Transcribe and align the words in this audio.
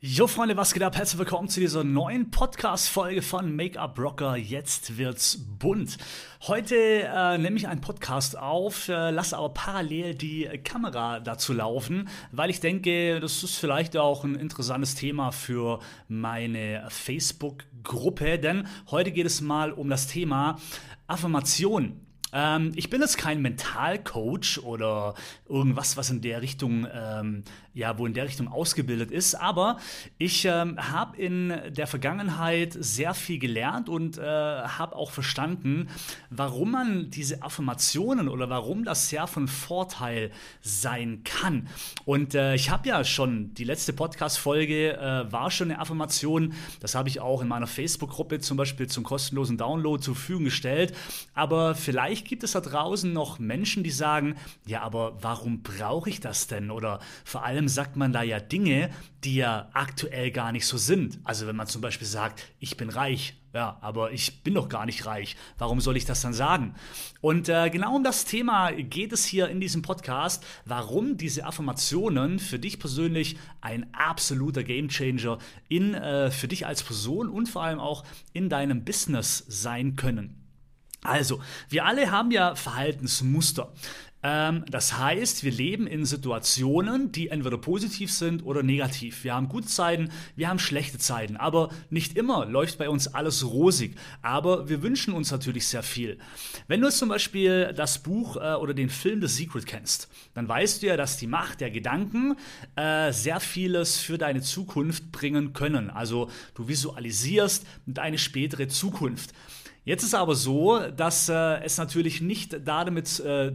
Jo 0.00 0.28
Freunde, 0.28 0.56
was 0.56 0.74
geht 0.74 0.84
ab? 0.84 0.96
Herzlich 0.96 1.18
willkommen 1.18 1.48
zu 1.48 1.58
dieser 1.58 1.82
neuen 1.82 2.30
Podcast-Folge 2.30 3.20
von 3.20 3.56
Make-up 3.56 3.98
Rocker. 3.98 4.36
Jetzt 4.36 4.96
wird's 4.96 5.36
bunt. 5.58 5.98
Heute 6.46 6.76
äh, 6.76 7.36
nehme 7.36 7.56
ich 7.56 7.66
einen 7.66 7.80
Podcast 7.80 8.38
auf, 8.38 8.88
äh, 8.88 9.10
lasse 9.10 9.36
aber 9.36 9.48
parallel 9.48 10.14
die 10.14 10.44
Kamera 10.62 11.18
dazu 11.18 11.52
laufen, 11.52 12.08
weil 12.30 12.48
ich 12.48 12.60
denke, 12.60 13.18
das 13.18 13.42
ist 13.42 13.56
vielleicht 13.56 13.96
auch 13.96 14.22
ein 14.22 14.36
interessantes 14.36 14.94
Thema 14.94 15.32
für 15.32 15.80
meine 16.06 16.86
Facebook-Gruppe, 16.90 18.38
denn 18.38 18.68
heute 18.92 19.10
geht 19.10 19.26
es 19.26 19.40
mal 19.40 19.72
um 19.72 19.90
das 19.90 20.06
Thema 20.06 20.60
Affirmation. 21.08 22.07
Ähm, 22.32 22.72
ich 22.76 22.90
bin 22.90 23.00
jetzt 23.00 23.16
kein 23.16 23.40
Mentalcoach 23.40 24.60
oder 24.62 25.14
irgendwas, 25.48 25.96
was 25.96 26.10
in 26.10 26.20
der 26.20 26.42
Richtung, 26.42 26.86
ähm, 26.92 27.44
ja, 27.72 27.96
wo 27.98 28.06
in 28.06 28.12
der 28.12 28.24
Richtung 28.24 28.48
ausgebildet 28.48 29.10
ist, 29.10 29.34
aber 29.34 29.78
ich 30.18 30.44
ähm, 30.44 30.76
habe 30.92 31.16
in 31.16 31.54
der 31.70 31.86
Vergangenheit 31.86 32.76
sehr 32.78 33.14
viel 33.14 33.38
gelernt 33.38 33.88
und 33.88 34.18
äh, 34.18 34.22
habe 34.22 34.96
auch 34.96 35.10
verstanden, 35.10 35.88
warum 36.28 36.72
man 36.72 37.10
diese 37.10 37.42
Affirmationen 37.42 38.28
oder 38.28 38.50
warum 38.50 38.84
das 38.84 39.08
sehr 39.08 39.26
von 39.26 39.48
Vorteil 39.48 40.30
sein 40.60 41.22
kann. 41.24 41.68
Und 42.04 42.34
äh, 42.34 42.54
ich 42.54 42.70
habe 42.70 42.88
ja 42.88 43.04
schon, 43.04 43.54
die 43.54 43.64
letzte 43.64 43.92
Podcast-Folge 43.92 44.96
äh, 44.96 45.32
war 45.32 45.50
schon 45.50 45.70
eine 45.70 45.80
Affirmation, 45.80 46.54
das 46.80 46.94
habe 46.94 47.08
ich 47.08 47.20
auch 47.20 47.40
in 47.40 47.48
meiner 47.48 47.66
Facebook-Gruppe 47.66 48.40
zum 48.40 48.56
Beispiel 48.56 48.88
zum 48.88 49.04
kostenlosen 49.04 49.56
Download 49.56 50.02
zur 50.02 50.14
Verfügung 50.14 50.44
gestellt, 50.44 50.94
aber 51.34 51.74
vielleicht 51.74 52.17
vielleicht 52.18 52.28
gibt 52.28 52.42
es 52.42 52.52
da 52.52 52.60
draußen 52.60 53.12
noch 53.12 53.38
Menschen, 53.38 53.84
die 53.84 53.90
sagen, 53.90 54.34
ja, 54.66 54.82
aber 54.82 55.22
warum 55.22 55.62
brauche 55.62 56.10
ich 56.10 56.20
das 56.20 56.48
denn? 56.48 56.70
Oder 56.70 56.98
vor 57.24 57.44
allem 57.44 57.68
sagt 57.68 57.96
man 57.96 58.12
da 58.12 58.22
ja 58.22 58.40
Dinge, 58.40 58.90
die 59.24 59.36
ja 59.36 59.68
aktuell 59.72 60.30
gar 60.32 60.50
nicht 60.52 60.66
so 60.66 60.78
sind. 60.78 61.20
Also 61.22 61.46
wenn 61.46 61.56
man 61.56 61.68
zum 61.68 61.80
Beispiel 61.80 62.06
sagt, 62.06 62.42
ich 62.58 62.76
bin 62.76 62.90
reich, 62.90 63.34
ja, 63.54 63.78
aber 63.80 64.12
ich 64.12 64.42
bin 64.42 64.54
doch 64.54 64.68
gar 64.68 64.84
nicht 64.84 65.06
reich. 65.06 65.36
Warum 65.58 65.80
soll 65.80 65.96
ich 65.96 66.04
das 66.04 66.20
dann 66.20 66.34
sagen? 66.34 66.74
Und 67.20 67.48
äh, 67.48 67.70
genau 67.70 67.94
um 67.94 68.04
das 68.04 68.24
Thema 68.24 68.72
geht 68.72 69.12
es 69.12 69.24
hier 69.24 69.48
in 69.48 69.60
diesem 69.60 69.82
Podcast, 69.82 70.44
warum 70.64 71.16
diese 71.16 71.44
Affirmationen 71.44 72.40
für 72.40 72.58
dich 72.58 72.78
persönlich 72.78 73.38
ein 73.60 73.92
absoluter 73.94 74.64
Gamechanger 74.64 75.38
in 75.68 75.94
äh, 75.94 76.30
für 76.30 76.48
dich 76.48 76.66
als 76.66 76.82
Person 76.82 77.28
und 77.28 77.48
vor 77.48 77.62
allem 77.62 77.78
auch 77.78 78.04
in 78.32 78.48
deinem 78.48 78.84
Business 78.84 79.44
sein 79.48 79.96
können. 79.96 80.37
Also, 81.02 81.40
wir 81.68 81.84
alle 81.84 82.10
haben 82.10 82.30
ja 82.30 82.54
Verhaltensmuster. 82.54 83.72
Ähm, 84.22 84.64
das 84.68 84.98
heißt, 84.98 85.44
wir 85.44 85.52
leben 85.52 85.86
in 85.86 86.04
Situationen, 86.04 87.12
die 87.12 87.28
entweder 87.28 87.56
positiv 87.56 88.12
sind 88.12 88.44
oder 88.44 88.62
negativ. 88.64 89.22
Wir 89.22 89.34
haben 89.34 89.48
gute 89.48 89.68
Zeiten, 89.68 90.10
wir 90.34 90.48
haben 90.48 90.58
schlechte 90.58 90.98
Zeiten, 90.98 91.36
aber 91.36 91.70
nicht 91.88 92.16
immer 92.16 92.44
läuft 92.44 92.78
bei 92.78 92.88
uns 92.88 93.06
alles 93.14 93.46
rosig. 93.46 93.94
Aber 94.20 94.68
wir 94.68 94.82
wünschen 94.82 95.14
uns 95.14 95.30
natürlich 95.30 95.68
sehr 95.68 95.84
viel. 95.84 96.18
Wenn 96.66 96.80
du 96.80 96.90
zum 96.90 97.08
Beispiel 97.08 97.72
das 97.76 98.02
Buch 98.02 98.36
äh, 98.36 98.54
oder 98.54 98.74
den 98.74 98.90
Film 98.90 99.20
The 99.20 99.28
Secret 99.28 99.66
kennst, 99.66 100.08
dann 100.34 100.48
weißt 100.48 100.82
du 100.82 100.88
ja, 100.88 100.96
dass 100.96 101.16
die 101.16 101.28
Macht 101.28 101.60
der 101.60 101.70
Gedanken 101.70 102.36
äh, 102.74 103.12
sehr 103.12 103.38
vieles 103.38 103.98
für 103.98 104.18
deine 104.18 104.42
Zukunft 104.42 105.12
bringen 105.12 105.52
können. 105.52 105.90
Also 105.90 106.28
du 106.54 106.66
visualisierst 106.66 107.64
deine 107.86 108.18
spätere 108.18 108.66
Zukunft. 108.66 109.32
Jetzt 109.88 110.02
ist 110.02 110.14
aber 110.14 110.34
so, 110.34 110.80
dass 110.90 111.30
äh, 111.30 111.62
es 111.62 111.78
natürlich 111.78 112.20
nicht 112.20 112.58
damit 112.66 113.20
äh, 113.20 113.52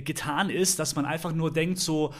getan 0.00 0.48
ist, 0.48 0.78
dass 0.78 0.96
man 0.96 1.04
einfach 1.04 1.34
nur 1.34 1.52
denkt 1.52 1.78
so, 1.78 2.14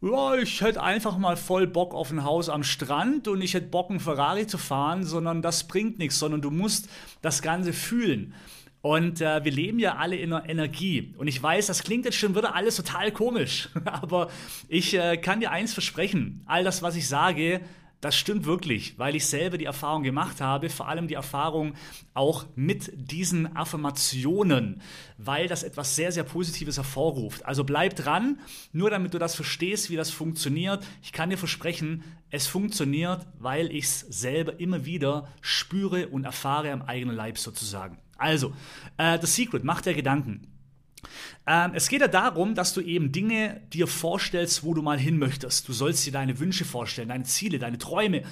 ja, 0.00 0.34
ich 0.34 0.60
hätte 0.60 0.82
einfach 0.82 1.16
mal 1.16 1.36
voll 1.36 1.68
Bock 1.68 1.94
auf 1.94 2.10
ein 2.10 2.24
Haus 2.24 2.48
am 2.48 2.64
Strand 2.64 3.28
und 3.28 3.42
ich 3.42 3.54
hätte 3.54 3.68
Bock, 3.68 3.90
einen 3.90 4.00
Ferrari 4.00 4.48
zu 4.48 4.58
fahren, 4.58 5.04
sondern 5.04 5.40
das 5.40 5.68
bringt 5.68 6.00
nichts, 6.00 6.18
sondern 6.18 6.42
du 6.42 6.50
musst 6.50 6.88
das 7.22 7.42
Ganze 7.42 7.72
fühlen. 7.72 8.34
Und 8.82 9.20
äh, 9.20 9.44
wir 9.44 9.52
leben 9.52 9.78
ja 9.78 9.94
alle 9.94 10.16
in 10.16 10.32
einer 10.32 10.48
Energie. 10.48 11.14
Und 11.16 11.28
ich 11.28 11.40
weiß, 11.40 11.68
das 11.68 11.84
klingt 11.84 12.06
jetzt 12.06 12.16
schon 12.16 12.34
wieder 12.34 12.56
alles 12.56 12.74
total 12.74 13.12
komisch. 13.12 13.68
Aber 13.84 14.30
ich 14.68 14.94
äh, 14.94 15.16
kann 15.16 15.38
dir 15.38 15.52
eins 15.52 15.74
versprechen. 15.74 16.42
All 16.46 16.64
das, 16.64 16.82
was 16.82 16.96
ich 16.96 17.06
sage, 17.06 17.60
das 18.00 18.16
stimmt 18.16 18.46
wirklich, 18.46 18.98
weil 18.98 19.14
ich 19.14 19.26
selber 19.26 19.58
die 19.58 19.66
Erfahrung 19.66 20.02
gemacht 20.02 20.40
habe, 20.40 20.70
vor 20.70 20.88
allem 20.88 21.06
die 21.06 21.14
Erfahrung 21.14 21.74
auch 22.14 22.46
mit 22.56 22.90
diesen 22.94 23.54
Affirmationen, 23.56 24.80
weil 25.18 25.48
das 25.48 25.62
etwas 25.62 25.96
sehr, 25.96 26.10
sehr 26.10 26.24
Positives 26.24 26.78
hervorruft. 26.78 27.44
Also 27.44 27.64
bleib 27.64 27.96
dran, 27.96 28.38
nur 28.72 28.90
damit 28.90 29.12
du 29.12 29.18
das 29.18 29.34
verstehst, 29.34 29.90
wie 29.90 29.96
das 29.96 30.10
funktioniert. 30.10 30.84
Ich 31.02 31.12
kann 31.12 31.30
dir 31.30 31.36
versprechen, 31.36 32.02
es 32.30 32.46
funktioniert, 32.46 33.26
weil 33.38 33.70
ich 33.70 33.84
es 33.84 34.00
selber 34.00 34.58
immer 34.60 34.86
wieder 34.86 35.28
spüre 35.42 36.08
und 36.08 36.24
erfahre 36.24 36.72
am 36.72 36.82
eigenen 36.82 37.16
Leib 37.16 37.36
sozusagen. 37.36 37.98
Also, 38.16 38.54
äh, 38.96 39.18
The 39.20 39.26
Secret, 39.26 39.64
macht 39.64 39.86
der 39.86 39.94
Gedanken. 39.94 40.46
Ähm, 41.46 41.72
es 41.74 41.88
geht 41.88 42.00
ja 42.00 42.08
darum, 42.08 42.54
dass 42.54 42.74
du 42.74 42.80
eben 42.80 43.12
Dinge 43.12 43.60
dir 43.72 43.86
vorstellst, 43.86 44.62
wo 44.62 44.74
du 44.74 44.82
mal 44.82 44.98
hin 44.98 45.18
möchtest. 45.18 45.68
Du 45.68 45.72
sollst 45.72 46.06
dir 46.06 46.12
deine 46.12 46.38
Wünsche 46.38 46.64
vorstellen, 46.64 47.08
deine 47.08 47.24
Ziele, 47.24 47.58
deine 47.58 47.78
Träume. 47.78 48.22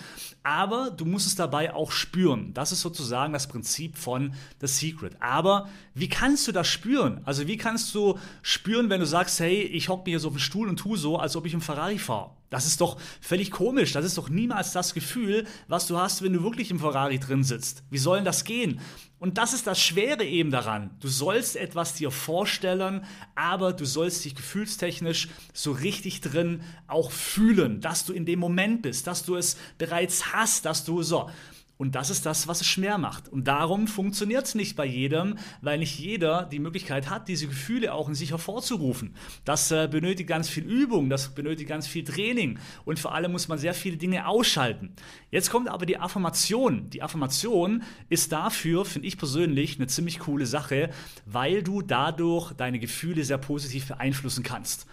Aber 0.42 0.90
du 0.90 1.04
musst 1.04 1.26
es 1.26 1.34
dabei 1.34 1.74
auch 1.74 1.90
spüren. 1.90 2.54
Das 2.54 2.72
ist 2.72 2.80
sozusagen 2.80 3.32
das 3.32 3.48
Prinzip 3.48 3.96
von 3.96 4.34
The 4.60 4.66
Secret. 4.66 5.16
Aber 5.20 5.68
wie 5.94 6.08
kannst 6.08 6.46
du 6.48 6.52
das 6.52 6.68
spüren? 6.68 7.20
Also 7.24 7.46
wie 7.46 7.56
kannst 7.56 7.94
du 7.94 8.18
spüren, 8.42 8.90
wenn 8.90 9.00
du 9.00 9.06
sagst, 9.06 9.40
hey, 9.40 9.62
ich 9.62 9.88
hocke 9.88 10.04
mir 10.04 10.12
hier 10.12 10.20
so 10.20 10.28
auf 10.28 10.34
den 10.34 10.40
Stuhl 10.40 10.68
und 10.68 10.78
tu 10.78 10.96
so, 10.96 11.18
als 11.18 11.36
ob 11.36 11.46
ich 11.46 11.54
im 11.54 11.60
Ferrari 11.60 11.98
fahre? 11.98 12.37
Das 12.50 12.66
ist 12.66 12.80
doch 12.80 12.98
völlig 13.20 13.50
komisch. 13.50 13.92
Das 13.92 14.04
ist 14.04 14.16
doch 14.16 14.28
niemals 14.28 14.72
das 14.72 14.94
Gefühl, 14.94 15.46
was 15.66 15.86
du 15.86 15.98
hast, 15.98 16.22
wenn 16.22 16.32
du 16.32 16.42
wirklich 16.42 16.70
im 16.70 16.78
Ferrari 16.78 17.18
drin 17.18 17.44
sitzt. 17.44 17.82
Wie 17.90 17.98
soll 17.98 18.18
denn 18.18 18.24
das 18.24 18.44
gehen? 18.44 18.80
Und 19.18 19.36
das 19.36 19.52
ist 19.52 19.66
das 19.66 19.80
Schwere 19.80 20.24
eben 20.24 20.50
daran. 20.50 20.90
Du 21.00 21.08
sollst 21.08 21.56
etwas 21.56 21.94
dir 21.94 22.10
vorstellen, 22.10 23.04
aber 23.34 23.72
du 23.72 23.84
sollst 23.84 24.24
dich 24.24 24.34
gefühlstechnisch 24.34 25.28
so 25.52 25.72
richtig 25.72 26.20
drin 26.20 26.62
auch 26.86 27.10
fühlen, 27.10 27.80
dass 27.80 28.04
du 28.04 28.12
in 28.12 28.26
dem 28.26 28.38
Moment 28.38 28.82
bist, 28.82 29.06
dass 29.06 29.24
du 29.24 29.34
es 29.36 29.56
bereits 29.76 30.32
hast, 30.32 30.64
dass 30.64 30.84
du 30.84 31.02
so. 31.02 31.28
Und 31.78 31.94
das 31.94 32.10
ist 32.10 32.26
das, 32.26 32.48
was 32.48 32.60
es 32.60 32.66
schwer 32.66 32.98
macht. 32.98 33.28
Und 33.28 33.46
darum 33.46 33.86
funktioniert 33.86 34.44
es 34.44 34.56
nicht 34.56 34.74
bei 34.74 34.84
jedem, 34.84 35.38
weil 35.62 35.78
nicht 35.78 35.96
jeder 35.98 36.42
die 36.42 36.58
Möglichkeit 36.58 37.08
hat, 37.08 37.28
diese 37.28 37.46
Gefühle 37.46 37.94
auch 37.94 38.08
in 38.08 38.16
sich 38.16 38.32
hervorzurufen. 38.32 39.14
Das 39.44 39.70
äh, 39.70 39.88
benötigt 39.88 40.28
ganz 40.28 40.48
viel 40.48 40.64
Übung, 40.64 41.08
das 41.08 41.36
benötigt 41.36 41.68
ganz 41.68 41.86
viel 41.86 42.02
Training 42.02 42.58
und 42.84 42.98
vor 42.98 43.14
allem 43.14 43.30
muss 43.30 43.46
man 43.46 43.58
sehr 43.58 43.74
viele 43.74 43.96
Dinge 43.96 44.26
ausschalten. 44.26 44.92
Jetzt 45.30 45.50
kommt 45.50 45.68
aber 45.68 45.86
die 45.86 45.98
Affirmation. 45.98 46.90
Die 46.90 47.02
Affirmation 47.02 47.84
ist 48.08 48.32
dafür, 48.32 48.84
finde 48.84 49.06
ich 49.06 49.16
persönlich, 49.16 49.76
eine 49.76 49.86
ziemlich 49.86 50.18
coole 50.18 50.46
Sache, 50.46 50.90
weil 51.26 51.62
du 51.62 51.80
dadurch 51.80 52.52
deine 52.54 52.80
Gefühle 52.80 53.22
sehr 53.22 53.38
positiv 53.38 53.86
beeinflussen 53.86 54.42
kannst. 54.42 54.86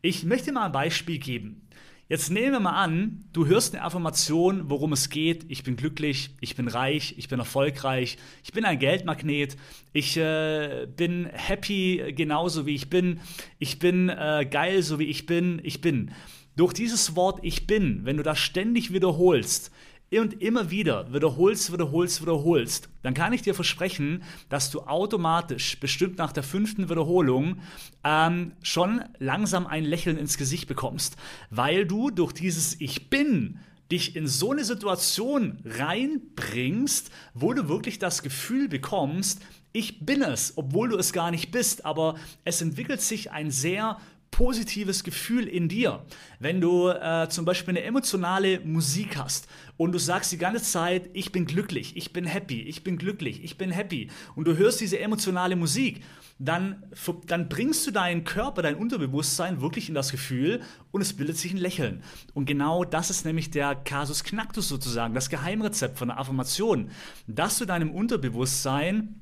Ich 0.00 0.24
möchte 0.24 0.50
mal 0.50 0.66
ein 0.66 0.72
Beispiel 0.72 1.18
geben. 1.18 1.68
Jetzt 2.08 2.30
nehmen 2.30 2.52
wir 2.52 2.60
mal 2.60 2.82
an, 2.82 3.24
du 3.32 3.46
hörst 3.46 3.74
eine 3.74 3.84
Affirmation, 3.84 4.68
worum 4.68 4.92
es 4.92 5.08
geht. 5.08 5.46
Ich 5.48 5.62
bin 5.62 5.76
glücklich, 5.76 6.30
ich 6.40 6.56
bin 6.56 6.68
reich, 6.68 7.14
ich 7.16 7.28
bin 7.28 7.38
erfolgreich, 7.38 8.18
ich 8.42 8.52
bin 8.52 8.64
ein 8.64 8.78
Geldmagnet, 8.78 9.56
ich 9.92 10.16
äh, 10.16 10.86
bin 10.94 11.26
happy 11.32 12.12
genauso 12.14 12.66
wie 12.66 12.74
ich 12.74 12.90
bin, 12.90 13.20
ich 13.58 13.78
bin 13.78 14.08
äh, 14.08 14.46
geil 14.50 14.82
so 14.82 14.98
wie 14.98 15.06
ich 15.06 15.26
bin, 15.26 15.60
ich 15.62 15.80
bin. 15.80 16.10
Durch 16.56 16.74
dieses 16.74 17.16
Wort 17.16 17.38
ich 17.42 17.66
bin, 17.66 18.04
wenn 18.04 18.18
du 18.18 18.22
das 18.22 18.38
ständig 18.38 18.92
wiederholst, 18.92 19.70
und 20.20 20.42
immer 20.42 20.70
wieder 20.70 21.12
wiederholst, 21.12 21.72
wiederholst, 21.72 22.20
wiederholst, 22.20 22.88
dann 23.02 23.14
kann 23.14 23.32
ich 23.32 23.42
dir 23.42 23.54
versprechen, 23.54 24.22
dass 24.48 24.70
du 24.70 24.80
automatisch, 24.82 25.80
bestimmt 25.80 26.18
nach 26.18 26.32
der 26.32 26.42
fünften 26.42 26.90
Wiederholung, 26.90 27.60
ähm, 28.04 28.52
schon 28.62 29.02
langsam 29.18 29.66
ein 29.66 29.84
Lächeln 29.84 30.18
ins 30.18 30.36
Gesicht 30.36 30.68
bekommst, 30.68 31.16
weil 31.50 31.86
du 31.86 32.10
durch 32.10 32.32
dieses 32.32 32.80
Ich 32.80 33.08
bin 33.08 33.60
dich 33.90 34.16
in 34.16 34.26
so 34.26 34.52
eine 34.52 34.64
Situation 34.64 35.58
reinbringst, 35.64 37.10
wo 37.34 37.52
du 37.52 37.68
wirklich 37.68 37.98
das 37.98 38.22
Gefühl 38.22 38.68
bekommst, 38.68 39.42
ich 39.72 40.04
bin 40.04 40.22
es, 40.22 40.54
obwohl 40.56 40.90
du 40.90 40.98
es 40.98 41.12
gar 41.12 41.30
nicht 41.30 41.50
bist, 41.50 41.84
aber 41.84 42.16
es 42.44 42.60
entwickelt 42.60 43.00
sich 43.00 43.30
ein 43.30 43.50
sehr 43.50 43.98
positives 44.32 45.04
Gefühl 45.04 45.46
in 45.46 45.68
dir. 45.68 46.04
Wenn 46.40 46.60
du 46.60 46.88
äh, 46.88 47.28
zum 47.28 47.44
Beispiel 47.44 47.76
eine 47.76 47.84
emotionale 47.84 48.58
Musik 48.60 49.16
hast 49.16 49.46
und 49.76 49.92
du 49.92 49.98
sagst 49.98 50.32
die 50.32 50.38
ganze 50.38 50.64
Zeit, 50.64 51.10
ich 51.12 51.30
bin 51.30 51.44
glücklich, 51.44 51.96
ich 51.96 52.12
bin 52.12 52.24
happy, 52.24 52.62
ich 52.62 52.82
bin 52.82 52.96
glücklich, 52.96 53.44
ich 53.44 53.56
bin 53.56 53.70
happy 53.70 54.10
und 54.34 54.48
du 54.48 54.56
hörst 54.56 54.80
diese 54.80 54.98
emotionale 54.98 55.54
Musik, 55.54 56.02
dann, 56.38 56.82
dann 57.26 57.48
bringst 57.48 57.86
du 57.86 57.92
deinen 57.92 58.24
Körper, 58.24 58.62
dein 58.62 58.74
Unterbewusstsein 58.74 59.60
wirklich 59.60 59.88
in 59.88 59.94
das 59.94 60.10
Gefühl 60.10 60.62
und 60.90 61.02
es 61.02 61.12
bildet 61.12 61.36
sich 61.36 61.52
ein 61.52 61.58
Lächeln. 61.58 62.02
Und 62.34 62.46
genau 62.46 62.84
das 62.84 63.10
ist 63.10 63.24
nämlich 63.24 63.50
der 63.50 63.76
Kasus 63.76 64.24
Knacktus 64.24 64.66
sozusagen, 64.66 65.14
das 65.14 65.28
Geheimrezept 65.28 65.98
von 65.98 66.08
der 66.08 66.18
Affirmation, 66.18 66.90
dass 67.28 67.58
du 67.58 67.66
deinem 67.66 67.92
Unterbewusstsein 67.92 69.21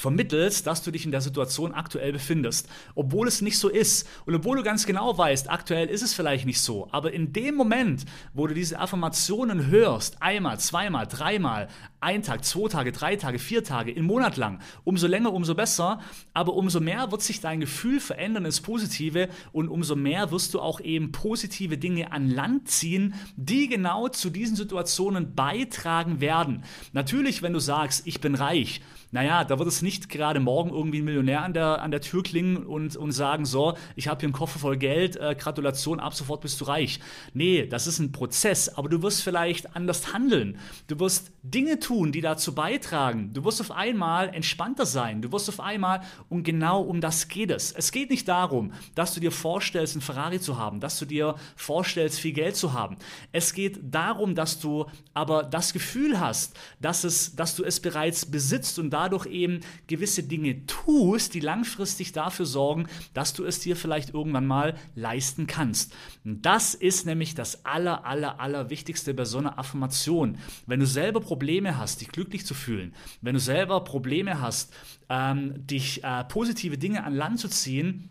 vermittelst, 0.00 0.66
dass 0.66 0.82
du 0.82 0.90
dich 0.90 1.04
in 1.04 1.10
der 1.10 1.20
Situation 1.20 1.72
aktuell 1.72 2.12
befindest, 2.12 2.68
obwohl 2.94 3.28
es 3.28 3.40
nicht 3.42 3.58
so 3.58 3.68
ist. 3.68 4.08
Und 4.26 4.34
obwohl 4.34 4.56
du 4.56 4.62
ganz 4.62 4.86
genau 4.86 5.16
weißt, 5.16 5.50
aktuell 5.50 5.88
ist 5.88 6.02
es 6.02 6.14
vielleicht 6.14 6.46
nicht 6.46 6.60
so, 6.60 6.88
aber 6.90 7.12
in 7.12 7.32
dem 7.32 7.54
Moment, 7.54 8.04
wo 8.34 8.46
du 8.46 8.54
diese 8.54 8.78
Affirmationen 8.78 9.66
hörst, 9.66 10.22
einmal, 10.22 10.58
zweimal, 10.58 11.06
dreimal, 11.06 11.68
ein 12.00 12.22
Tag, 12.22 12.44
zwei 12.44 12.68
Tage, 12.68 12.92
drei 12.92 13.16
Tage, 13.16 13.38
vier 13.38 13.62
Tage, 13.62 13.92
im 13.92 14.06
Monat 14.06 14.36
lang, 14.36 14.60
umso 14.84 15.06
länger, 15.06 15.32
umso 15.32 15.54
besser, 15.54 16.00
aber 16.32 16.54
umso 16.54 16.80
mehr 16.80 17.12
wird 17.12 17.22
sich 17.22 17.40
dein 17.40 17.60
Gefühl 17.60 18.00
verändern 18.00 18.46
ins 18.46 18.62
Positive 18.62 19.28
und 19.52 19.68
umso 19.68 19.96
mehr 19.96 20.30
wirst 20.30 20.54
du 20.54 20.60
auch 20.60 20.80
eben 20.80 21.12
positive 21.12 21.76
Dinge 21.76 22.12
an 22.12 22.30
Land 22.30 22.68
ziehen, 22.68 23.14
die 23.36 23.68
genau 23.68 24.08
zu 24.08 24.30
diesen 24.30 24.56
Situationen 24.56 25.34
beitragen 25.34 26.20
werden. 26.20 26.64
Natürlich, 26.92 27.42
wenn 27.42 27.52
du 27.52 27.60
sagst, 27.60 28.06
ich 28.06 28.20
bin 28.20 28.34
reich, 28.34 28.80
naja, 29.12 29.44
da 29.44 29.58
wird 29.58 29.68
es 29.68 29.82
nicht 29.82 30.08
gerade 30.08 30.40
morgen 30.40 30.70
irgendwie 30.70 31.00
ein 31.00 31.04
Millionär 31.04 31.42
an 31.42 31.52
der, 31.52 31.82
an 31.82 31.90
der 31.90 32.00
Tür 32.00 32.22
klingen 32.22 32.58
und, 32.58 32.96
und 32.96 33.12
sagen, 33.12 33.44
so, 33.44 33.76
ich 33.96 34.08
habe 34.08 34.20
hier 34.20 34.28
einen 34.28 34.32
Koffer 34.32 34.58
voll 34.58 34.76
Geld, 34.76 35.16
äh, 35.16 35.34
Gratulation, 35.38 35.98
ab 36.00 36.14
sofort 36.14 36.40
bist 36.42 36.60
du 36.60 36.64
reich. 36.66 37.00
Nee, 37.34 37.66
das 37.66 37.86
ist 37.86 37.98
ein 37.98 38.12
Prozess, 38.12 38.68
aber 38.68 38.88
du 38.88 39.02
wirst 39.02 39.22
vielleicht 39.22 39.74
anders 39.74 40.12
handeln. 40.12 40.58
Du 40.86 40.98
wirst 41.00 41.32
Dinge 41.42 41.80
tun, 41.80 42.12
die 42.12 42.20
dazu 42.20 42.54
beitragen. 42.54 43.32
Du 43.32 43.44
wirst 43.44 43.60
auf 43.60 43.70
einmal 43.70 44.28
entspannter 44.28 44.86
sein. 44.86 45.22
Du 45.22 45.32
wirst 45.32 45.48
auf 45.48 45.60
einmal, 45.60 46.02
und 46.28 46.44
genau 46.44 46.82
um 46.82 47.00
das 47.00 47.28
geht 47.28 47.50
es. 47.50 47.72
Es 47.72 47.92
geht 47.92 48.10
nicht 48.10 48.28
darum, 48.28 48.72
dass 48.94 49.14
du 49.14 49.20
dir 49.20 49.32
vorstellst, 49.32 49.94
einen 49.94 50.02
Ferrari 50.02 50.40
zu 50.40 50.58
haben, 50.58 50.80
dass 50.80 50.98
du 50.98 51.04
dir 51.04 51.34
vorstellst, 51.56 52.20
viel 52.20 52.32
Geld 52.32 52.56
zu 52.56 52.72
haben. 52.72 52.96
Es 53.32 53.54
geht 53.54 53.80
darum, 53.82 54.34
dass 54.34 54.60
du 54.60 54.86
aber 55.14 55.42
das 55.42 55.72
Gefühl 55.72 56.20
hast, 56.20 56.56
dass, 56.80 57.04
es, 57.04 57.34
dass 57.34 57.56
du 57.56 57.64
es 57.64 57.80
bereits 57.80 58.26
besitzt 58.26 58.78
und 58.78 58.90
dadurch 59.00 59.26
eben 59.26 59.60
gewisse 59.86 60.22
Dinge 60.22 60.66
tust, 60.66 61.32
die 61.32 61.40
langfristig 61.40 62.12
dafür 62.12 62.44
sorgen, 62.44 62.86
dass 63.14 63.32
du 63.32 63.44
es 63.44 63.58
dir 63.60 63.74
vielleicht 63.74 64.12
irgendwann 64.12 64.46
mal 64.46 64.76
leisten 64.94 65.46
kannst. 65.46 65.94
Und 66.22 66.44
das 66.44 66.74
ist 66.74 67.06
nämlich 67.06 67.34
das 67.34 67.64
aller, 67.64 68.04
aller, 68.04 68.40
aller 68.40 68.68
Wichtigste 68.68 69.14
bei 69.14 69.24
so 69.24 69.38
einer 69.38 69.58
Affirmation. 69.58 70.36
Wenn 70.66 70.80
du 70.80 70.86
selber 70.86 71.20
Probleme 71.20 71.78
hast, 71.78 72.02
dich 72.02 72.08
glücklich 72.08 72.44
zu 72.44 72.52
fühlen, 72.52 72.94
wenn 73.22 73.34
du 73.34 73.40
selber 73.40 73.82
Probleme 73.84 74.42
hast, 74.42 74.74
ähm, 75.08 75.66
dich 75.66 76.04
äh, 76.04 76.24
positive 76.24 76.76
Dinge 76.76 77.02
an 77.02 77.14
Land 77.14 77.40
zu 77.40 77.48
ziehen, 77.48 78.10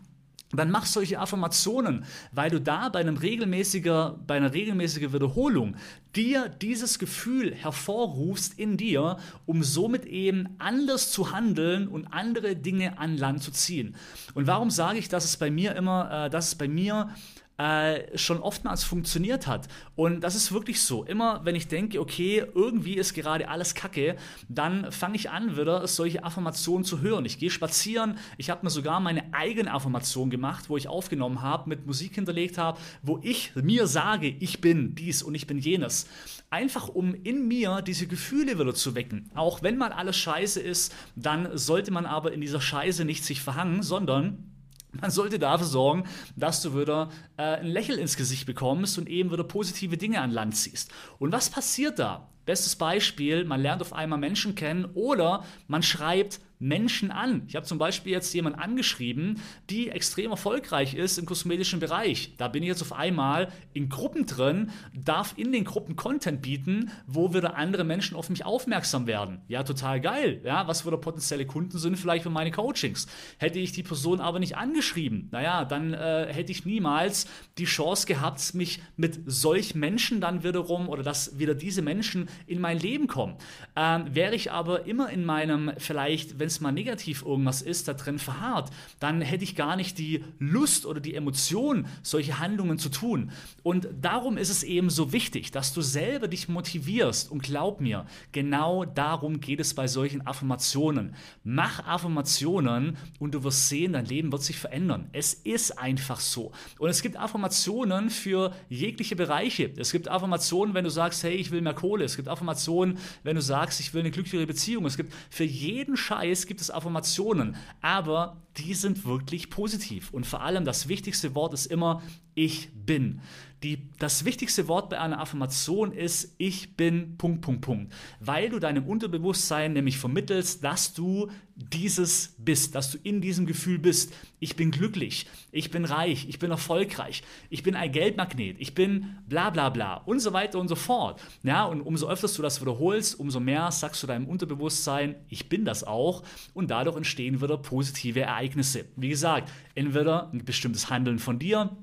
dann 0.58 0.70
mach 0.70 0.86
solche 0.86 1.20
Affirmationen, 1.20 2.04
weil 2.32 2.50
du 2.50 2.60
da 2.60 2.88
bei, 2.88 3.00
einem 3.00 3.16
regelmäßiger, 3.16 4.18
bei 4.26 4.36
einer 4.36 4.52
regelmäßigen 4.52 5.12
Wiederholung 5.12 5.76
dir 6.16 6.48
dieses 6.48 6.98
Gefühl 6.98 7.54
hervorrufst 7.54 8.58
in 8.58 8.76
dir, 8.76 9.18
um 9.46 9.62
somit 9.62 10.06
eben 10.06 10.48
anders 10.58 11.12
zu 11.12 11.32
handeln 11.32 11.86
und 11.86 12.08
andere 12.08 12.56
Dinge 12.56 12.98
an 12.98 13.16
Land 13.16 13.42
zu 13.44 13.52
ziehen. 13.52 13.94
Und 14.34 14.48
warum 14.48 14.70
sage 14.70 14.98
ich, 14.98 15.08
dass 15.08 15.24
es 15.24 15.36
bei 15.36 15.50
mir 15.50 15.76
immer, 15.76 16.26
äh, 16.26 16.30
dass 16.30 16.48
es 16.48 16.54
bei 16.56 16.66
mir 16.66 17.10
äh, 17.60 18.16
schon 18.16 18.40
oftmals 18.40 18.84
funktioniert 18.84 19.46
hat. 19.46 19.68
Und 19.94 20.22
das 20.22 20.34
ist 20.34 20.50
wirklich 20.50 20.80
so. 20.80 21.04
Immer 21.04 21.44
wenn 21.44 21.54
ich 21.54 21.68
denke, 21.68 22.00
okay, 22.00 22.42
irgendwie 22.54 22.94
ist 22.94 23.12
gerade 23.12 23.50
alles 23.50 23.74
kacke, 23.74 24.16
dann 24.48 24.90
fange 24.90 25.16
ich 25.16 25.28
an, 25.28 25.58
wieder 25.58 25.86
solche 25.86 26.24
Affirmationen 26.24 26.84
zu 26.84 27.02
hören. 27.02 27.26
Ich 27.26 27.38
gehe 27.38 27.50
spazieren, 27.50 28.16
ich 28.38 28.48
habe 28.48 28.64
mir 28.64 28.70
sogar 28.70 28.98
meine 29.00 29.34
eigene 29.34 29.74
Affirmation 29.74 30.30
gemacht, 30.30 30.70
wo 30.70 30.78
ich 30.78 30.88
aufgenommen 30.88 31.42
habe, 31.42 31.68
mit 31.68 31.86
Musik 31.86 32.14
hinterlegt 32.14 32.56
habe, 32.56 32.80
wo 33.02 33.20
ich 33.22 33.54
mir 33.54 33.86
sage, 33.86 34.28
ich 34.28 34.62
bin 34.62 34.94
dies 34.94 35.22
und 35.22 35.34
ich 35.34 35.46
bin 35.46 35.58
jenes. 35.58 36.08
Einfach 36.48 36.88
um 36.88 37.14
in 37.14 37.46
mir 37.46 37.82
diese 37.82 38.06
Gefühle 38.06 38.58
wieder 38.58 38.74
zu 38.74 38.94
wecken. 38.94 39.30
Auch 39.34 39.62
wenn 39.62 39.76
mal 39.76 39.92
alles 39.92 40.16
scheiße 40.16 40.60
ist, 40.60 40.94
dann 41.14 41.58
sollte 41.58 41.90
man 41.90 42.06
aber 42.06 42.32
in 42.32 42.40
dieser 42.40 42.62
Scheiße 42.62 43.04
nicht 43.04 43.22
sich 43.22 43.42
verhangen, 43.42 43.82
sondern 43.82 44.49
man 44.92 45.10
sollte 45.10 45.38
dafür 45.38 45.66
sorgen, 45.66 46.04
dass 46.36 46.62
du 46.62 46.78
wieder 46.78 47.10
äh, 47.36 47.58
ein 47.58 47.66
Lächeln 47.66 47.98
ins 47.98 48.16
Gesicht 48.16 48.46
bekommst 48.46 48.98
und 48.98 49.08
eben 49.08 49.30
wieder 49.30 49.44
positive 49.44 49.96
Dinge 49.96 50.20
an 50.20 50.30
Land 50.30 50.56
ziehst. 50.56 50.90
Und 51.18 51.32
was 51.32 51.50
passiert 51.50 51.98
da? 51.98 52.28
Bestes 52.46 52.76
Beispiel, 52.76 53.44
man 53.44 53.60
lernt 53.60 53.82
auf 53.82 53.92
einmal 53.92 54.18
Menschen 54.18 54.54
kennen 54.54 54.86
oder 54.94 55.44
man 55.68 55.82
schreibt 55.82 56.40
Menschen 56.60 57.10
an. 57.10 57.42
Ich 57.48 57.56
habe 57.56 57.66
zum 57.66 57.78
Beispiel 57.78 58.12
jetzt 58.12 58.32
jemanden 58.34 58.60
angeschrieben, 58.60 59.40
die 59.70 59.88
extrem 59.88 60.30
erfolgreich 60.30 60.94
ist 60.94 61.18
im 61.18 61.24
kosmetischen 61.24 61.80
Bereich. 61.80 62.34
Da 62.36 62.48
bin 62.48 62.62
ich 62.62 62.68
jetzt 62.68 62.82
auf 62.82 62.92
einmal 62.92 63.48
in 63.72 63.88
Gruppen 63.88 64.26
drin, 64.26 64.70
darf 64.92 65.32
in 65.36 65.52
den 65.52 65.64
Gruppen 65.64 65.96
Content 65.96 66.42
bieten, 66.42 66.90
wo 67.06 67.32
wieder 67.32 67.56
andere 67.56 67.84
Menschen 67.84 68.14
auf 68.14 68.28
mich 68.28 68.44
aufmerksam 68.44 69.06
werden. 69.06 69.40
Ja, 69.48 69.62
total 69.62 70.02
geil. 70.02 70.42
Ja, 70.44 70.68
was 70.68 70.86
wieder 70.86 70.98
potenzielle 70.98 71.46
Kunden 71.46 71.78
sind 71.78 71.96
vielleicht 71.96 72.24
für 72.24 72.30
meine 72.30 72.50
Coachings. 72.50 73.06
Hätte 73.38 73.58
ich 73.58 73.72
die 73.72 73.82
Person 73.82 74.20
aber 74.20 74.38
nicht 74.38 74.58
angeschrieben, 74.58 75.28
naja, 75.32 75.64
dann 75.64 75.94
äh, 75.94 76.30
hätte 76.30 76.52
ich 76.52 76.66
niemals 76.66 77.26
die 77.56 77.64
Chance 77.64 78.06
gehabt, 78.06 78.54
mich 78.54 78.82
mit 78.96 79.20
solch 79.24 79.74
Menschen 79.74 80.20
dann 80.20 80.44
wiederum 80.44 80.90
oder 80.90 81.02
dass 81.02 81.38
wieder 81.38 81.54
diese 81.54 81.80
Menschen 81.80 82.28
in 82.46 82.60
mein 82.60 82.78
Leben 82.78 83.06
kommen. 83.06 83.36
Ähm, 83.76 84.04
wäre 84.14 84.34
ich 84.34 84.52
aber 84.52 84.86
immer 84.86 85.10
in 85.10 85.24
meinem 85.24 85.72
vielleicht, 85.78 86.38
wenn 86.38 86.46
es 86.46 86.60
mal 86.60 86.72
negativ 86.72 87.22
irgendwas 87.22 87.62
ist, 87.62 87.88
da 87.88 87.94
drin 87.94 88.18
verharrt, 88.18 88.70
dann 88.98 89.20
hätte 89.20 89.44
ich 89.44 89.56
gar 89.56 89.76
nicht 89.76 89.98
die 89.98 90.24
Lust 90.38 90.86
oder 90.86 91.00
die 91.00 91.14
Emotion, 91.14 91.86
solche 92.02 92.38
Handlungen 92.38 92.78
zu 92.78 92.88
tun. 92.88 93.30
Und 93.62 93.88
darum 94.00 94.36
ist 94.36 94.50
es 94.50 94.62
eben 94.62 94.90
so 94.90 95.12
wichtig, 95.12 95.50
dass 95.50 95.72
du 95.72 95.82
selber 95.82 96.28
dich 96.28 96.48
motivierst. 96.48 97.30
Und 97.30 97.42
glaub 97.42 97.80
mir, 97.80 98.06
genau 98.32 98.84
darum 98.84 99.40
geht 99.40 99.60
es 99.60 99.74
bei 99.74 99.86
solchen 99.86 100.26
Affirmationen. 100.26 101.14
Mach 101.44 101.86
Affirmationen 101.86 102.96
und 103.18 103.34
du 103.34 103.44
wirst 103.44 103.68
sehen, 103.68 103.92
dein 103.92 104.06
Leben 104.06 104.32
wird 104.32 104.42
sich 104.42 104.58
verändern. 104.58 105.08
Es 105.12 105.34
ist 105.34 105.78
einfach 105.78 106.20
so. 106.20 106.52
Und 106.78 106.88
es 106.88 107.02
gibt 107.02 107.16
Affirmationen 107.16 108.10
für 108.10 108.52
jegliche 108.68 109.16
Bereiche. 109.16 109.70
Es 109.76 109.92
gibt 109.92 110.08
Affirmationen, 110.08 110.74
wenn 110.74 110.84
du 110.84 110.90
sagst, 110.90 111.22
hey, 111.22 111.34
ich 111.34 111.50
will 111.50 111.60
mehr 111.60 111.74
Kohle. 111.74 112.04
Es 112.04 112.16
gibt 112.20 112.28
Affirmationen, 112.28 112.98
wenn 113.22 113.36
du 113.36 113.42
sagst, 113.42 113.80
ich 113.80 113.92
will 113.94 114.00
eine 114.00 114.10
glücklichere 114.10 114.46
Beziehung. 114.46 114.86
Es 114.86 114.96
gibt 114.96 115.12
für 115.30 115.44
jeden 115.44 115.96
Scheiß 115.96 116.46
gibt 116.46 116.60
es 116.60 116.70
Affirmationen, 116.70 117.56
aber 117.80 118.36
die 118.60 118.74
sind 118.74 119.04
wirklich 119.04 119.50
positiv. 119.50 120.10
Und 120.12 120.26
vor 120.26 120.42
allem 120.42 120.64
das 120.64 120.88
wichtigste 120.88 121.34
Wort 121.34 121.54
ist 121.54 121.66
immer 121.66 122.02
ich 122.34 122.70
bin. 122.72 123.20
Die, 123.62 123.90
das 123.98 124.24
wichtigste 124.24 124.68
Wort 124.68 124.88
bei 124.88 124.98
einer 124.98 125.20
Affirmation 125.20 125.92
ist 125.92 126.34
ich 126.38 126.76
bin 126.76 127.18
Punkt, 127.18 127.42
Punkt, 127.42 127.60
Punkt. 127.60 127.92
Weil 128.18 128.48
du 128.48 128.58
deinem 128.58 128.86
Unterbewusstsein 128.86 129.74
nämlich 129.74 129.98
vermittelst, 129.98 130.64
dass 130.64 130.94
du 130.94 131.30
dieses 131.56 132.34
bist, 132.38 132.74
dass 132.74 132.90
du 132.90 132.98
in 133.02 133.20
diesem 133.20 133.44
Gefühl 133.44 133.78
bist. 133.78 134.14
Ich 134.38 134.56
bin 134.56 134.70
glücklich, 134.70 135.26
ich 135.52 135.70
bin 135.70 135.84
reich, 135.84 136.26
ich 136.26 136.38
bin 136.38 136.50
erfolgreich, 136.50 137.22
ich 137.50 137.62
bin 137.62 137.74
ein 137.74 137.92
Geldmagnet, 137.92 138.56
ich 138.58 138.74
bin 138.74 139.18
bla 139.28 139.50
bla 139.50 139.68
bla 139.68 139.96
und 139.96 140.20
so 140.20 140.32
weiter 140.32 140.58
und 140.58 140.68
so 140.68 140.76
fort. 140.76 141.20
Ja, 141.42 141.64
und 141.64 141.82
umso 141.82 142.08
öfter 142.08 142.28
du 142.28 142.40
das 142.40 142.62
wiederholst, 142.62 143.20
umso 143.20 143.40
mehr 143.40 143.70
sagst 143.72 144.02
du 144.02 144.06
deinem 144.06 144.26
Unterbewusstsein, 144.26 145.16
ich 145.28 145.50
bin 145.50 145.66
das 145.66 145.84
auch 145.84 146.22
und 146.54 146.70
dadurch 146.70 146.96
entstehen 146.96 147.42
wieder 147.42 147.58
positive 147.58 148.20
Ereignisse. 148.20 148.49
Wie 148.96 149.08
gesagt, 149.08 149.50
entweder 149.74 150.30
ein 150.32 150.44
bestimmtes 150.44 150.90
Handeln 150.90 151.18
von 151.18 151.38
dir, 151.38 151.76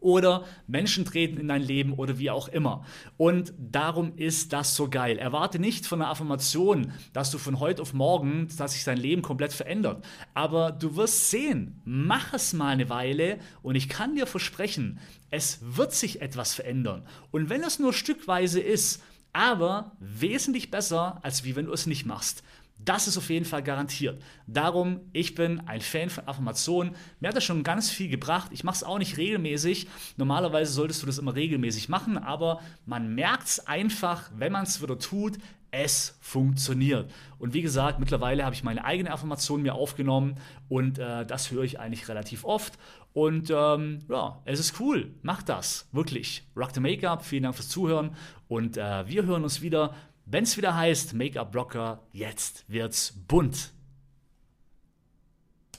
oder 0.00 0.44
Menschen 0.66 1.04
treten 1.04 1.38
in 1.38 1.48
dein 1.48 1.62
Leben 1.62 1.92
oder 1.92 2.18
wie 2.18 2.30
auch 2.30 2.48
immer. 2.48 2.84
Und 3.16 3.52
darum 3.58 4.16
ist 4.16 4.52
das 4.52 4.74
so 4.74 4.88
geil. 4.88 5.18
Erwarte 5.18 5.58
nicht 5.58 5.86
von 5.86 6.00
einer 6.00 6.10
Affirmation, 6.10 6.92
dass 7.12 7.30
du 7.30 7.38
von 7.38 7.60
heute 7.60 7.82
auf 7.82 7.92
morgen, 7.92 8.48
dass 8.56 8.72
sich 8.72 8.84
dein 8.84 8.98
Leben 8.98 9.22
komplett 9.22 9.52
verändert. 9.52 10.04
Aber 10.34 10.72
du 10.72 10.96
wirst 10.96 11.30
sehen, 11.30 11.80
mach 11.84 12.32
es 12.32 12.52
mal 12.52 12.72
eine 12.72 12.88
Weile 12.88 13.38
und 13.62 13.74
ich 13.74 13.88
kann 13.88 14.14
dir 14.14 14.26
versprechen, 14.26 14.98
es 15.30 15.58
wird 15.62 15.92
sich 15.92 16.22
etwas 16.22 16.54
verändern. 16.54 17.06
Und 17.30 17.50
wenn 17.50 17.62
es 17.62 17.78
nur 17.78 17.92
stückweise 17.92 18.60
ist, 18.60 19.02
aber 19.32 19.92
wesentlich 20.00 20.70
besser, 20.72 21.20
als 21.22 21.44
wie 21.44 21.54
wenn 21.54 21.66
du 21.66 21.72
es 21.72 21.86
nicht 21.86 22.04
machst. 22.04 22.42
Das 22.84 23.06
ist 23.06 23.18
auf 23.18 23.28
jeden 23.28 23.44
Fall 23.44 23.62
garantiert. 23.62 24.22
Darum, 24.46 25.00
ich 25.12 25.34
bin 25.34 25.60
ein 25.66 25.80
Fan 25.80 26.10
von 26.10 26.26
Affirmationen. 26.26 26.94
Mir 27.20 27.28
hat 27.28 27.36
das 27.36 27.44
schon 27.44 27.62
ganz 27.62 27.90
viel 27.90 28.08
gebracht. 28.08 28.50
Ich 28.52 28.64
mache 28.64 28.76
es 28.76 28.84
auch 28.84 28.98
nicht 28.98 29.16
regelmäßig. 29.16 29.88
Normalerweise 30.16 30.72
solltest 30.72 31.02
du 31.02 31.06
das 31.06 31.18
immer 31.18 31.34
regelmäßig 31.34 31.88
machen, 31.88 32.16
aber 32.16 32.60
man 32.86 33.14
merkt 33.14 33.48
es 33.48 33.66
einfach, 33.66 34.30
wenn 34.34 34.52
man 34.52 34.64
es 34.64 34.82
wieder 34.82 34.98
tut, 34.98 35.38
es 35.72 36.18
funktioniert. 36.20 37.10
Und 37.38 37.54
wie 37.54 37.62
gesagt, 37.62 38.00
mittlerweile 38.00 38.44
habe 38.44 38.54
ich 38.54 38.64
meine 38.64 38.84
eigene 38.84 39.12
Affirmation 39.12 39.62
mir 39.62 39.74
aufgenommen 39.74 40.36
und 40.68 40.98
äh, 40.98 41.24
das 41.24 41.50
höre 41.50 41.62
ich 41.62 41.78
eigentlich 41.78 42.08
relativ 42.08 42.44
oft. 42.44 42.78
Und 43.12 43.50
ähm, 43.50 44.00
ja, 44.08 44.40
es 44.44 44.60
ist 44.60 44.78
cool. 44.80 45.12
Mach 45.22 45.42
das. 45.42 45.88
Wirklich. 45.92 46.44
Rock 46.56 46.70
the 46.74 46.80
Make-up. 46.80 47.24
Vielen 47.24 47.42
Dank 47.42 47.56
fürs 47.56 47.68
Zuhören. 47.68 48.14
Und 48.46 48.76
äh, 48.76 49.08
wir 49.08 49.24
hören 49.24 49.42
uns 49.42 49.62
wieder 49.62 49.94
wenn 50.30 50.44
es 50.44 50.56
wieder 50.56 50.76
heißt 50.76 51.14
Make-up 51.14 51.50
Blocker, 51.50 52.02
jetzt 52.12 52.64
wird's 52.68 53.12
bunt. 53.26 53.72